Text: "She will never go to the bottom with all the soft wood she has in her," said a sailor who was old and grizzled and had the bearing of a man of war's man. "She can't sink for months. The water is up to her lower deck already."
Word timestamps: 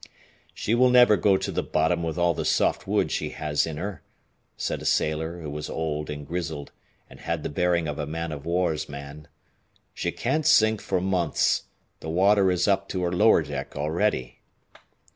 "She 0.55 0.73
will 0.73 0.89
never 0.89 1.15
go 1.15 1.37
to 1.37 1.51
the 1.51 1.61
bottom 1.61 2.01
with 2.01 2.17
all 2.17 2.33
the 2.33 2.43
soft 2.43 2.87
wood 2.87 3.11
she 3.11 3.29
has 3.29 3.67
in 3.67 3.77
her," 3.77 4.01
said 4.57 4.81
a 4.81 4.85
sailor 4.85 5.39
who 5.41 5.49
was 5.51 5.69
old 5.69 6.09
and 6.09 6.27
grizzled 6.27 6.71
and 7.07 7.19
had 7.19 7.43
the 7.43 7.49
bearing 7.49 7.87
of 7.87 7.99
a 7.99 8.07
man 8.07 8.31
of 8.31 8.43
war's 8.43 8.89
man. 8.89 9.27
"She 9.93 10.11
can't 10.11 10.43
sink 10.47 10.81
for 10.81 10.99
months. 10.99 11.65
The 11.99 12.09
water 12.09 12.49
is 12.49 12.67
up 12.67 12.89
to 12.89 13.03
her 13.03 13.11
lower 13.11 13.43
deck 13.43 13.75
already." 13.75 14.39